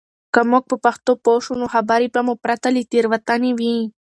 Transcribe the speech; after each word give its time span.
که 0.33 0.41
موږ 0.49 0.63
په 0.69 0.75
پښتو 0.85 1.11
پوه 1.23 1.39
شو، 1.45 1.53
نو 1.61 1.65
خبرې 1.73 2.07
به 2.13 2.21
مو 2.27 2.33
پرته 2.43 2.67
له 2.75 2.81
تېروتنې 2.91 3.51
وي. 3.59 3.75